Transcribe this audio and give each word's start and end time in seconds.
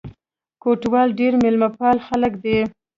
کوټوال 0.63 1.07
ډېر 1.19 1.33
مېلمه 1.43 1.69
پال 1.77 1.97
خلک 2.07 2.33
دي. 2.43 2.57